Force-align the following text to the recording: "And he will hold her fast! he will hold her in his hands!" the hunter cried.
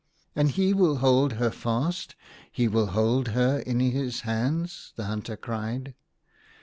"And 0.35 0.49
he 0.49 0.73
will 0.73 0.95
hold 0.95 1.33
her 1.33 1.51
fast! 1.51 2.15
he 2.51 2.67
will 2.67 2.87
hold 2.87 3.27
her 3.37 3.59
in 3.59 3.79
his 3.79 4.21
hands!" 4.21 4.93
the 4.95 5.05
hunter 5.05 5.37
cried. 5.37 5.93